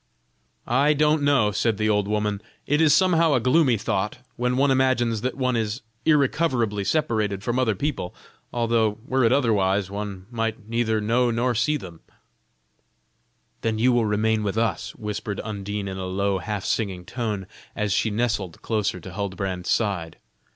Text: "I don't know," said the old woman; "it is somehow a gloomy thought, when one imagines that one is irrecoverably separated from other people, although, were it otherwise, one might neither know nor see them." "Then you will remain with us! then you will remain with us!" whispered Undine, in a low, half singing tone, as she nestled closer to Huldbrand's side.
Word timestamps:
"I 0.65 0.93
don't 0.93 1.21
know," 1.21 1.51
said 1.51 1.77
the 1.77 1.87
old 1.87 2.07
woman; 2.07 2.41
"it 2.65 2.81
is 2.81 2.91
somehow 2.91 3.35
a 3.35 3.39
gloomy 3.39 3.77
thought, 3.77 4.17
when 4.35 4.57
one 4.57 4.71
imagines 4.71 5.21
that 5.21 5.37
one 5.37 5.55
is 5.55 5.81
irrecoverably 6.07 6.83
separated 6.83 7.43
from 7.43 7.59
other 7.59 7.75
people, 7.75 8.15
although, 8.51 8.97
were 9.05 9.23
it 9.23 9.31
otherwise, 9.31 9.91
one 9.91 10.25
might 10.31 10.67
neither 10.67 10.99
know 11.01 11.29
nor 11.29 11.53
see 11.53 11.77
them." 11.77 11.99
"Then 13.61 13.77
you 13.77 13.91
will 13.93 14.05
remain 14.05 14.41
with 14.41 14.57
us! 14.57 14.91
then 14.95 14.97
you 14.97 14.97
will 14.97 14.97
remain 14.97 14.97
with 14.97 14.97
us!" 14.97 14.97
whispered 15.35 15.41
Undine, 15.43 15.87
in 15.87 15.99
a 15.99 16.05
low, 16.07 16.39
half 16.39 16.65
singing 16.65 17.05
tone, 17.05 17.45
as 17.75 17.93
she 17.93 18.09
nestled 18.09 18.59
closer 18.63 18.99
to 18.99 19.11
Huldbrand's 19.11 19.69
side. 19.69 20.17